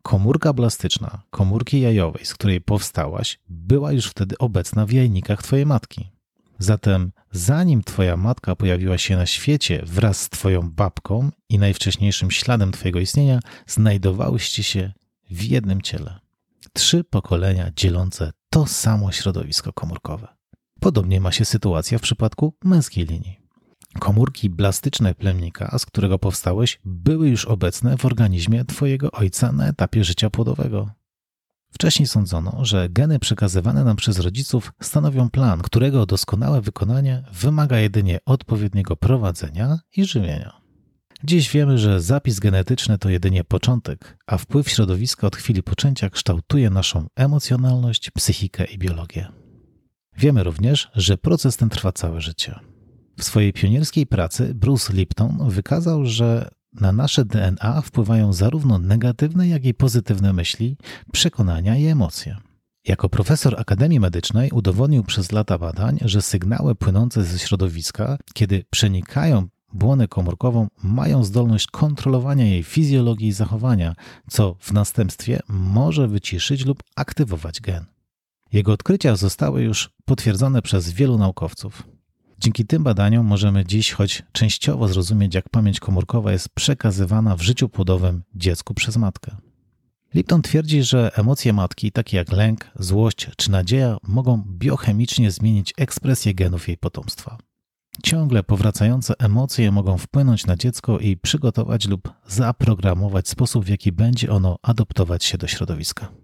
komórka 0.04 0.54
blastyczna 0.54 1.22
komórki 1.30 1.82
jajowej, 1.82 2.26
z 2.26 2.34
której 2.34 2.62
powstałaś, 2.62 3.40
była 3.50 3.92
już 3.92 4.08
wtedy 4.08 4.38
obecna 4.38 4.86
w 4.86 4.92
jajnikach 4.92 5.44
twojej 5.44 5.66
matki. 5.66 6.12
Zatem, 6.60 7.12
zanim 7.32 7.84
twoja 7.84 8.18
matka 8.18 8.56
pojawiła 8.56 8.98
się 8.98 9.18
na 9.18 9.26
świecie 9.26 9.84
wraz 9.86 10.22
z 10.22 10.30
twoją 10.30 10.72
babką 10.72 11.30
i 11.50 11.60
najwcześniejszym 11.60 12.32
śladem 12.32 12.72
twojego 12.72 13.00
istnienia, 13.00 13.40
znajdowałyście 13.68 14.64
się 14.64 14.92
w 15.32 15.44
jednym 15.44 15.82
ciele. 15.82 16.20
Trzy 16.74 17.04
pokolenia 17.04 17.72
dzielące 17.76 18.32
to 18.50 18.66
samo 18.66 19.12
środowisko 19.12 19.74
komórkowe. 19.74 20.28
Podobnie 20.80 21.22
ma 21.22 21.32
się 21.32 21.46
sytuacja 21.46 21.98
w 21.98 22.02
przypadku 22.02 22.54
męskiej 22.64 23.06
linii. 23.06 23.43
Komórki 24.00 24.50
blastyczne 24.50 25.16
plemnika, 25.16 25.78
z 25.78 25.86
którego 25.86 26.20
powstałeś, 26.20 26.80
były 26.86 27.30
już 27.30 27.46
obecne 27.46 27.98
w 27.98 28.06
organizmie 28.06 28.66
Twojego 28.66 29.12
ojca 29.12 29.52
na 29.52 29.68
etapie 29.68 30.04
życia 30.04 30.30
płodowego. 30.30 30.90
Wcześniej 31.74 32.08
sądzono, 32.08 32.66
że 32.66 32.90
geny 32.90 33.20
przekazywane 33.20 33.84
nam 33.84 33.96
przez 33.96 34.20
rodziców 34.20 34.74
stanowią 34.82 35.30
plan, 35.30 35.62
którego 35.62 36.06
doskonałe 36.06 36.62
wykonanie 36.62 37.24
wymaga 37.34 37.80
jedynie 37.80 38.20
odpowiedniego 38.26 38.96
prowadzenia 38.96 39.80
i 39.96 40.06
żywienia. 40.06 40.64
Dziś 41.24 41.52
wiemy, 41.52 41.78
że 41.78 42.02
zapis 42.02 42.40
genetyczny 42.40 42.98
to 42.98 43.10
jedynie 43.10 43.44
początek, 43.44 44.18
a 44.28 44.38
wpływ 44.38 44.70
środowiska 44.70 45.28
od 45.28 45.36
chwili 45.36 45.64
poczęcia 45.64 46.10
kształtuje 46.10 46.70
naszą 46.70 47.08
emocjonalność, 47.16 48.12
psychikę 48.12 48.66
i 48.66 48.78
biologię. 48.78 49.28
Wiemy 50.18 50.44
również, 50.44 50.92
że 50.96 51.18
proces 51.18 51.58
ten 51.58 51.70
trwa 51.70 51.92
całe 51.92 52.22
życie. 52.22 52.60
W 53.18 53.24
swojej 53.24 53.54
pionierskiej 53.54 54.06
pracy 54.06 54.54
Bruce 54.54 54.94
Lipton 54.94 55.50
wykazał, 55.50 56.06
że 56.06 56.50
na 56.74 56.92
nasze 56.92 57.26
DNA 57.26 57.82
wpływają 57.82 58.34
zarówno 58.34 58.80
negatywne, 58.80 59.48
jak 59.48 59.66
i 59.66 59.74
pozytywne 59.74 60.34
myśli, 60.34 60.78
przekonania 61.12 61.78
i 61.78 61.86
emocje. 61.86 62.38
Jako 62.88 63.10
profesor 63.10 63.56
Akademii 63.60 64.00
Medycznej 64.00 64.52
udowodnił 64.52 65.04
przez 65.04 65.32
lata 65.32 65.58
badań, 65.58 66.00
że 66.02 66.22
sygnały 66.22 66.76
płynące 66.76 67.24
ze 67.24 67.40
środowiska, 67.40 68.18
kiedy 68.34 68.66
przenikają 68.70 69.48
błonę 69.74 70.08
komórkową, 70.08 70.68
mają 70.84 71.24
zdolność 71.24 71.68
kontrolowania 71.68 72.46
jej 72.46 72.64
fizjologii 72.64 73.28
i 73.28 73.32
zachowania, 73.32 73.96
co 74.30 74.56
w 74.60 74.72
następstwie 74.72 75.40
może 75.48 76.08
wyciszyć 76.08 76.66
lub 76.66 76.84
aktywować 76.96 77.62
gen. 77.62 77.86
Jego 78.54 78.72
odkrycia 78.72 79.16
zostały 79.16 79.62
już 79.62 79.90
potwierdzone 80.06 80.62
przez 80.62 80.92
wielu 80.92 81.18
naukowców. 81.18 81.84
Dzięki 82.44 82.66
tym 82.66 82.84
badaniom 82.84 83.26
możemy 83.26 83.66
dziś 83.66 83.92
choć 83.92 84.24
częściowo 84.32 84.88
zrozumieć, 84.88 85.36
jak 85.36 85.50
pamięć 85.50 85.80
komórkowa 85.80 86.32
jest 86.32 86.50
przekazywana 86.50 87.36
w 87.36 87.42
życiu 87.42 87.70
płodowym 87.70 88.24
dziecku 88.36 88.74
przez 88.74 88.98
matkę. 88.98 89.36
Lipton 90.14 90.42
twierdzi, 90.42 90.84
że 90.84 91.12
emocje 91.16 91.54
matki, 91.54 91.92
takie 91.92 92.18
jak 92.18 92.32
lęk, 92.32 92.72
złość 92.80 93.30
czy 93.38 93.52
nadzieja, 93.52 93.98
mogą 94.08 94.44
biochemicznie 94.48 95.32
zmienić 95.32 95.74
ekspresję 95.78 96.34
genów 96.34 96.68
jej 96.68 96.78
potomstwa. 96.78 97.38
Ciągle 98.04 98.44
powracające 98.44 99.14
emocje 99.20 99.72
mogą 99.72 99.98
wpłynąć 99.98 100.46
na 100.46 100.56
dziecko 100.56 101.00
i 101.00 101.18
przygotować 101.18 101.88
lub 101.88 102.14
zaprogramować 102.28 103.30
sposób, 103.30 103.66
w 103.66 103.70
jaki 103.70 103.92
będzie 103.92 104.32
ono 104.32 104.60
adoptować 104.62 105.24
się 105.24 105.38
do 105.38 105.48
środowiska. 105.48 106.23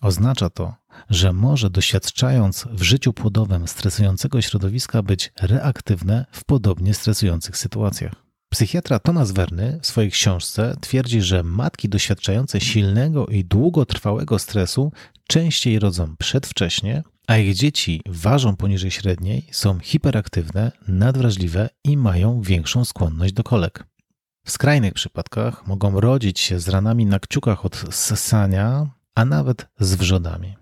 Oznacza 0.00 0.50
to, 0.50 0.74
że 1.10 1.32
może 1.32 1.70
doświadczając 1.70 2.66
w 2.70 2.82
życiu 2.82 3.12
płodowym 3.12 3.68
stresującego 3.68 4.42
środowiska 4.42 5.02
być 5.02 5.32
reaktywne 5.40 6.26
w 6.32 6.44
podobnie 6.44 6.94
stresujących 6.94 7.56
sytuacjach. 7.56 8.24
Psychiatra 8.48 8.98
Thomas 8.98 9.32
Werny 9.32 9.78
w 9.82 9.86
swojej 9.86 10.10
książce 10.10 10.76
twierdzi, 10.80 11.22
że 11.22 11.42
matki 11.42 11.88
doświadczające 11.88 12.60
silnego 12.60 13.26
i 13.26 13.44
długotrwałego 13.44 14.38
stresu 14.38 14.92
częściej 15.28 15.78
rodzą 15.78 16.16
przedwcześnie, 16.16 17.02
a 17.26 17.36
ich 17.36 17.54
dzieci 17.54 18.00
ważą 18.06 18.56
poniżej 18.56 18.90
średniej, 18.90 19.46
są 19.50 19.78
hiperaktywne, 19.78 20.72
nadwrażliwe 20.88 21.68
i 21.84 21.96
mają 21.96 22.40
większą 22.40 22.84
skłonność 22.84 23.32
do 23.32 23.42
kolek. 23.42 23.84
W 24.44 24.50
skrajnych 24.50 24.94
przypadkach 24.94 25.66
mogą 25.66 26.00
rodzić 26.00 26.40
się 26.40 26.60
z 26.60 26.68
ranami 26.68 27.06
na 27.06 27.18
kciukach 27.18 27.64
od 27.64 27.84
ssania, 27.90 28.90
a 29.14 29.24
nawet 29.24 29.66
z 29.80 29.94
wrzodami. 29.94 30.56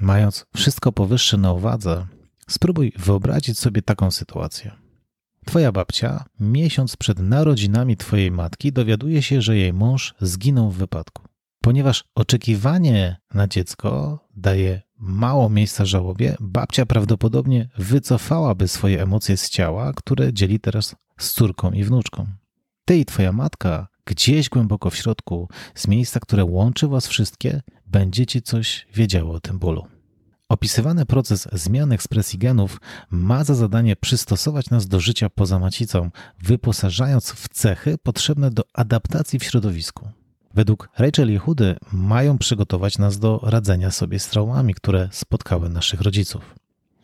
Mając 0.00 0.46
wszystko 0.56 0.92
powyższe 0.92 1.36
na 1.36 1.52
uwadze, 1.52 2.06
spróbuj 2.48 2.92
wyobrazić 2.96 3.58
sobie 3.58 3.82
taką 3.82 4.10
sytuację. 4.10 4.72
Twoja 5.46 5.72
babcia 5.72 6.24
miesiąc 6.40 6.96
przed 6.96 7.18
narodzinami 7.18 7.96
twojej 7.96 8.30
matki 8.30 8.72
dowiaduje 8.72 9.22
się, 9.22 9.42
że 9.42 9.56
jej 9.56 9.72
mąż 9.72 10.14
zginął 10.20 10.70
w 10.70 10.76
wypadku. 10.76 11.22
Ponieważ 11.60 12.04
oczekiwanie 12.14 13.16
na 13.34 13.48
dziecko 13.48 14.18
daje 14.36 14.82
mało 14.98 15.50
miejsca 15.50 15.84
żałobie, 15.84 16.36
babcia 16.40 16.86
prawdopodobnie 16.86 17.68
wycofałaby 17.78 18.68
swoje 18.68 19.02
emocje 19.02 19.36
z 19.36 19.50
ciała, 19.50 19.92
które 19.92 20.32
dzieli 20.32 20.60
teraz 20.60 20.96
z 21.18 21.32
córką 21.32 21.70
i 21.70 21.84
wnuczką. 21.84 22.26
Ty 22.84 22.96
i 22.96 23.04
twoja 23.04 23.32
matka, 23.32 23.88
gdzieś 24.04 24.48
głęboko 24.48 24.90
w 24.90 24.96
środku, 24.96 25.48
z 25.74 25.88
miejsca, 25.88 26.20
które 26.20 26.44
łączy 26.44 26.88
was 26.88 27.06
wszystkie, 27.06 27.62
będziecie 27.90 28.42
coś 28.42 28.86
wiedziało 28.94 29.34
o 29.34 29.40
tym 29.40 29.58
bólu. 29.58 29.86
Opisywany 30.48 31.06
proces 31.06 31.48
zmiany 31.52 31.94
ekspresji 31.94 32.38
genów 32.38 32.80
ma 33.10 33.44
za 33.44 33.54
zadanie 33.54 33.96
przystosować 33.96 34.70
nas 34.70 34.86
do 34.86 35.00
życia 35.00 35.30
poza 35.30 35.58
macicą, 35.58 36.10
wyposażając 36.42 37.30
w 37.30 37.48
cechy 37.48 37.98
potrzebne 38.02 38.50
do 38.50 38.62
adaptacji 38.72 39.38
w 39.38 39.44
środowisku. 39.44 40.08
Według 40.54 40.88
Rachel 40.98 41.32
i 41.34 41.38
Hudy 41.38 41.76
mają 41.92 42.38
przygotować 42.38 42.98
nas 42.98 43.18
do 43.18 43.40
radzenia 43.42 43.90
sobie 43.90 44.18
z 44.18 44.28
traumami, 44.28 44.74
które 44.74 45.08
spotkały 45.12 45.68
naszych 45.68 46.00
rodziców. 46.00 46.54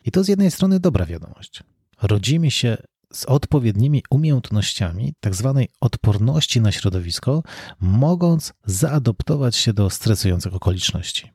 I 0.05 0.11
to 0.11 0.23
z 0.23 0.27
jednej 0.27 0.51
strony 0.51 0.79
dobra 0.79 1.05
wiadomość. 1.05 1.63
Rodzimy 2.01 2.51
się 2.51 2.77
z 3.15 3.25
odpowiednimi 3.25 4.03
umiejętnościami 4.09 5.13
tzw. 5.23 5.53
Tak 5.57 5.77
odporności 5.81 6.61
na 6.61 6.71
środowisko, 6.71 7.43
mogąc 7.79 8.53
zaadoptować 8.65 9.55
się 9.55 9.73
do 9.73 9.89
stresujących 9.89 10.55
okoliczności. 10.55 11.31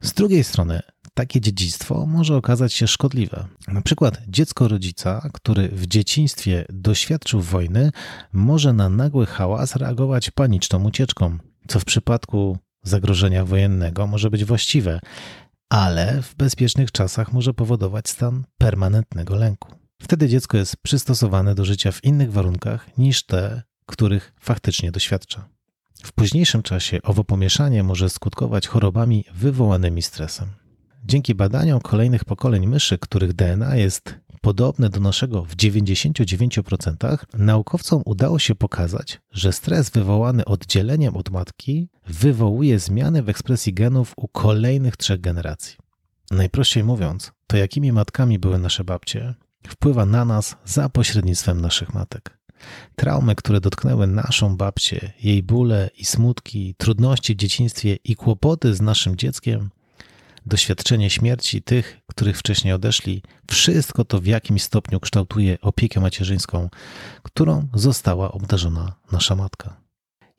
Z 0.00 0.12
drugiej 0.12 0.44
strony, 0.44 0.80
takie 1.14 1.40
dziedzictwo 1.40 2.06
może 2.06 2.36
okazać 2.36 2.72
się 2.72 2.86
szkodliwe. 2.86 3.46
Na 3.68 3.82
przykład 3.82 4.22
dziecko 4.28 4.68
rodzica, 4.68 5.28
który 5.32 5.68
w 5.68 5.86
dzieciństwie 5.86 6.64
doświadczył 6.68 7.40
wojny, 7.40 7.90
może 8.32 8.72
na 8.72 8.88
nagły 8.88 9.26
hałas 9.26 9.76
reagować 9.76 10.30
paniczną 10.30 10.84
ucieczką, 10.84 11.38
co 11.68 11.80
w 11.80 11.84
przypadku 11.84 12.58
zagrożenia 12.82 13.44
wojennego 13.44 14.06
może 14.06 14.30
być 14.30 14.44
właściwe, 14.44 15.00
ale 15.68 16.22
w 16.22 16.34
bezpiecznych 16.34 16.92
czasach 16.92 17.32
może 17.32 17.54
powodować 17.54 18.08
stan 18.08 18.44
permanentnego 18.58 19.34
lęku. 19.34 19.83
Wtedy 20.04 20.28
dziecko 20.28 20.56
jest 20.56 20.76
przystosowane 20.76 21.54
do 21.54 21.64
życia 21.64 21.92
w 21.92 22.04
innych 22.04 22.32
warunkach 22.32 22.98
niż 22.98 23.26
te, 23.26 23.62
których 23.86 24.32
faktycznie 24.40 24.92
doświadcza. 24.92 25.48
W 26.04 26.12
późniejszym 26.12 26.62
czasie 26.62 27.02
owo 27.02 27.24
pomieszanie 27.24 27.82
może 27.82 28.10
skutkować 28.10 28.68
chorobami 28.68 29.24
wywołanymi 29.34 30.02
stresem. 30.02 30.48
Dzięki 31.04 31.34
badaniom 31.34 31.80
kolejnych 31.80 32.24
pokoleń 32.24 32.66
myszy, 32.66 32.98
których 32.98 33.32
DNA 33.32 33.76
jest 33.76 34.14
podobne 34.40 34.88
do 34.88 35.00
naszego 35.00 35.44
w 35.44 35.56
99%, 35.56 37.18
naukowcom 37.34 38.02
udało 38.04 38.38
się 38.38 38.54
pokazać, 38.54 39.20
że 39.30 39.52
stres 39.52 39.90
wywołany 39.90 40.44
oddzieleniem 40.44 41.16
od 41.16 41.30
matki 41.30 41.88
wywołuje 42.06 42.78
zmiany 42.78 43.22
w 43.22 43.28
ekspresji 43.28 43.74
genów 43.74 44.12
u 44.16 44.28
kolejnych 44.28 44.96
trzech 44.96 45.20
generacji. 45.20 45.76
Najprościej 46.30 46.84
mówiąc, 46.84 47.32
to 47.46 47.56
jakimi 47.56 47.92
matkami 47.92 48.38
były 48.38 48.58
nasze 48.58 48.84
babcie, 48.84 49.34
wpływa 49.68 50.06
na 50.06 50.24
nas 50.24 50.56
za 50.64 50.88
pośrednictwem 50.88 51.60
naszych 51.60 51.94
matek. 51.94 52.38
Traumy, 52.96 53.34
które 53.34 53.60
dotknęły 53.60 54.06
naszą 54.06 54.56
babcię, 54.56 55.12
jej 55.22 55.42
bóle 55.42 55.90
i 55.96 56.04
smutki, 56.04 56.74
trudności 56.78 57.34
w 57.34 57.36
dzieciństwie 57.36 57.96
i 58.04 58.16
kłopoty 58.16 58.74
z 58.74 58.80
naszym 58.80 59.16
dzieckiem, 59.16 59.70
doświadczenie 60.46 61.10
śmierci 61.10 61.62
tych, 61.62 62.00
których 62.06 62.38
wcześniej 62.38 62.74
odeszli, 62.74 63.22
wszystko 63.50 64.04
to 64.04 64.20
w 64.20 64.26
jakimś 64.26 64.62
stopniu 64.62 65.00
kształtuje 65.00 65.60
opiekę 65.60 66.00
macierzyńską, 66.00 66.70
którą 67.22 67.68
została 67.74 68.32
obdarzona 68.32 68.92
nasza 69.12 69.36
matka. 69.36 69.76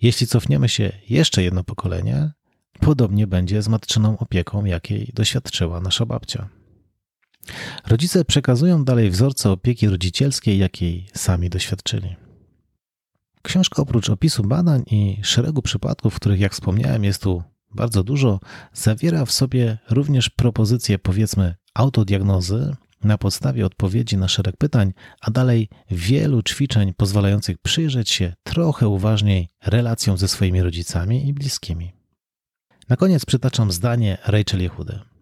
Jeśli 0.02 0.28
cofniemy 0.28 0.69
się 0.69 0.91
jeszcze 1.10 1.43
jedno 1.43 1.63
pokolenie, 1.63 2.32
podobnie 2.80 3.28
będzie 3.28 3.62
z 3.62 3.67
matczyną 3.67 4.17
opieką, 4.17 4.65
jakiej 4.65 5.12
doświadczyła 5.13 5.82
nasza 5.82 6.06
babcia. 6.06 6.50
Rodzice 7.88 8.25
przekazują 8.25 8.84
dalej 8.86 9.10
wzorce 9.10 9.51
opieki 9.51 9.88
rodzicielskiej, 9.88 10.58
jakiej 10.58 11.08
sami 11.13 11.49
doświadczyli. 11.49 12.15
Książka 13.41 13.81
oprócz 13.81 14.10
opisu 14.10 14.43
badań 14.43 14.84
i 14.91 15.19
szeregu 15.23 15.62
przypadków, 15.62 16.15
których 16.15 16.39
jak 16.39 16.53
wspomniałem 16.53 17.03
jest 17.03 17.21
tu 17.21 17.43
bardzo 17.75 18.03
dużo, 18.03 18.39
zawiera 18.73 19.25
w 19.25 19.31
sobie 19.31 19.77
również 19.89 20.29
propozycje 20.29 20.99
powiedzmy 20.99 21.55
autodiagnozy 21.73 22.75
na 23.03 23.17
podstawie 23.17 23.65
odpowiedzi 23.65 24.17
na 24.17 24.27
szereg 24.27 24.58
pytań, 24.58 24.93
a 25.21 25.31
dalej 25.31 25.69
wielu 25.91 26.43
ćwiczeń 26.43 26.93
pozwalających 26.93 27.58
przyjrzeć 27.58 28.10
się 28.10 28.34
trochę 28.43 28.88
uważniej 28.88 29.49
relacjom 29.65 30.17
ze 30.17 30.27
swoimi 30.27 30.62
rodzicami 30.62 31.27
i 31.27 31.34
bliskimi. 31.34 31.91
Na 32.89 32.95
koniec 32.95 33.25
przytaczam 33.25 33.71
zdanie 33.71 34.17
Rachel 34.27 34.62
Jehudy. 34.62 35.14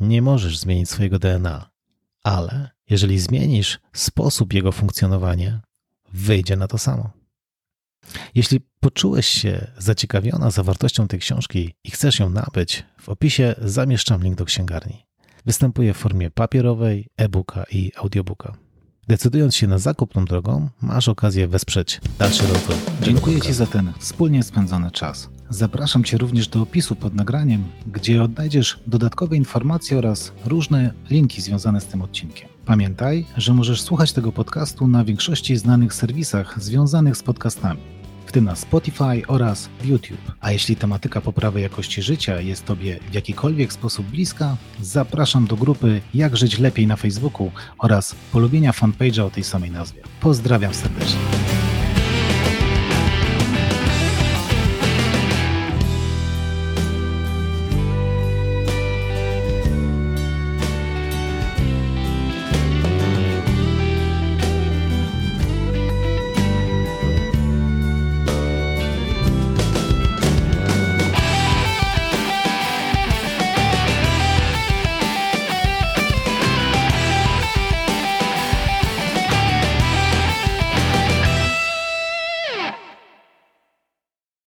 Nie 0.00 0.22
możesz 0.22 0.58
zmienić 0.58 0.90
swojego 0.90 1.18
DNA, 1.18 1.70
ale 2.22 2.70
jeżeli 2.90 3.18
zmienisz 3.18 3.78
sposób 3.92 4.52
jego 4.52 4.72
funkcjonowania, 4.72 5.60
wyjdzie 6.12 6.56
na 6.56 6.68
to 6.68 6.78
samo. 6.78 7.10
Jeśli 8.34 8.60
poczułeś 8.80 9.26
się 9.26 9.66
zaciekawiona 9.78 10.50
zawartością 10.50 11.08
tej 11.08 11.20
książki 11.20 11.74
i 11.84 11.90
chcesz 11.90 12.18
ją 12.18 12.30
nabyć, 12.30 12.84
w 13.00 13.08
opisie 13.08 13.54
zamieszczam 13.58 14.22
link 14.22 14.36
do 14.36 14.44
księgarni. 14.44 15.06
Występuje 15.46 15.94
w 15.94 15.96
formie 15.96 16.30
papierowej, 16.30 17.08
e-booka 17.16 17.64
i 17.70 17.92
audiobooka. 17.96 18.56
Decydując 19.10 19.54
się 19.54 19.66
na 19.66 19.78
zakup 19.78 20.12
tą 20.12 20.24
drogą, 20.24 20.68
masz 20.82 21.08
okazję 21.08 21.48
wesprzeć 21.48 22.00
dalszy 22.18 22.42
rozwój. 22.42 22.76
Dziękuję 23.02 23.40
Ci 23.40 23.52
za 23.52 23.66
ten 23.66 23.92
wspólnie 23.98 24.42
spędzony 24.42 24.90
czas. 24.90 25.28
Zapraszam 25.48 26.04
Cię 26.04 26.18
również 26.18 26.48
do 26.48 26.62
opisu 26.62 26.96
pod 26.96 27.14
nagraniem, 27.14 27.64
gdzie 27.86 28.22
odnajdziesz 28.22 28.80
dodatkowe 28.86 29.36
informacje 29.36 29.98
oraz 29.98 30.32
różne 30.44 30.92
linki 31.10 31.42
związane 31.42 31.80
z 31.80 31.86
tym 31.86 32.02
odcinkiem. 32.02 32.48
Pamiętaj, 32.64 33.26
że 33.36 33.54
możesz 33.54 33.82
słuchać 33.82 34.12
tego 34.12 34.32
podcastu 34.32 34.86
na 34.86 35.04
większości 35.04 35.56
znanych 35.56 35.94
serwisach 35.94 36.62
związanych 36.62 37.16
z 37.16 37.22
podcastami 37.22 37.99
w 38.30 38.32
tym 38.32 38.44
na 38.44 38.56
Spotify 38.56 39.26
oraz 39.28 39.68
YouTube. 39.84 40.32
A 40.40 40.52
jeśli 40.52 40.76
tematyka 40.76 41.20
poprawy 41.20 41.60
jakości 41.60 42.02
życia 42.02 42.40
jest 42.40 42.64
Tobie 42.64 43.00
w 43.10 43.14
jakikolwiek 43.14 43.72
sposób 43.72 44.06
bliska, 44.06 44.56
zapraszam 44.80 45.46
do 45.46 45.56
grupy 45.56 46.00
Jak 46.14 46.36
żyć 46.36 46.58
lepiej 46.58 46.86
na 46.86 46.96
Facebooku 46.96 47.50
oraz 47.78 48.14
polubienia 48.32 48.72
fanpage'a 48.72 49.20
o 49.20 49.30
tej 49.30 49.44
samej 49.44 49.70
nazwie. 49.70 50.02
Pozdrawiam 50.20 50.74
serdecznie. 50.74 51.29